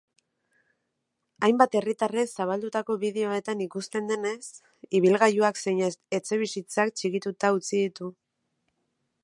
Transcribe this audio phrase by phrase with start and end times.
[1.47, 4.41] Hainbat herritarrek zabaldutako bideoetan ikusten denez,
[5.01, 5.83] ibilgailuak zein
[6.19, 8.11] etxebizitzak txikituta utzi ditu.